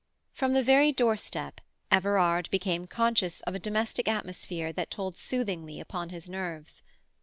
[0.33, 6.09] From the very doorstep Everard became conscious of a domestic atmosphere that told soothingly upon
[6.09, 6.81] his nerves.